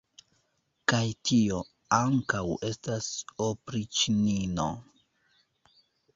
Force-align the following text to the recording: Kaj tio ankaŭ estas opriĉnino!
Kaj 0.93 1.01
tio 1.29 1.59
ankaŭ 1.97 2.41
estas 2.71 3.11
opriĉnino! 3.49 4.69